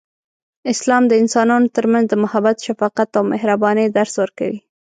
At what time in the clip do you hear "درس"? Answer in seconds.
3.97-4.13